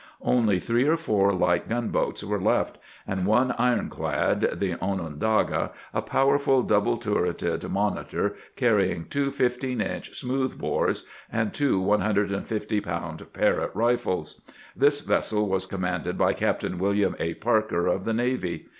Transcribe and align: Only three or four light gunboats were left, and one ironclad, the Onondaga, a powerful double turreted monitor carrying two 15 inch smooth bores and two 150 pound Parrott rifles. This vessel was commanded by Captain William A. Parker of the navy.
Only 0.23 0.59
three 0.59 0.87
or 0.87 0.97
four 0.97 1.31
light 1.31 1.69
gunboats 1.69 2.23
were 2.23 2.41
left, 2.41 2.79
and 3.05 3.27
one 3.27 3.51
ironclad, 3.59 4.53
the 4.57 4.73
Onondaga, 4.83 5.73
a 5.93 6.01
powerful 6.01 6.63
double 6.63 6.97
turreted 6.97 7.69
monitor 7.69 8.33
carrying 8.55 9.05
two 9.05 9.29
15 9.29 9.79
inch 9.79 10.17
smooth 10.17 10.57
bores 10.57 11.03
and 11.31 11.53
two 11.53 11.79
150 11.79 12.81
pound 12.81 13.23
Parrott 13.31 13.69
rifles. 13.75 14.41
This 14.75 15.01
vessel 15.01 15.47
was 15.47 15.67
commanded 15.67 16.17
by 16.17 16.33
Captain 16.33 16.79
William 16.79 17.15
A. 17.19 17.35
Parker 17.35 17.85
of 17.85 18.03
the 18.03 18.13
navy. 18.13 18.65